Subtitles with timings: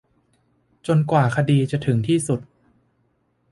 [0.87, 2.39] จนกว่าคดีจะถึงที่สุด